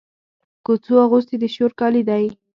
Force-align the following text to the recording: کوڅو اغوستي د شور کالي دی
کوڅو 0.65 0.95
اغوستي 1.05 1.35
د 1.39 1.43
شور 1.55 1.71
کالي 1.79 2.01
دی 2.09 2.25